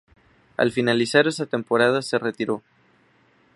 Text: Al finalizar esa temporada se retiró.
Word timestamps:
Al 0.57 0.71
finalizar 0.71 1.27
esa 1.27 1.45
temporada 1.45 2.01
se 2.01 2.17
retiró. 2.17 2.63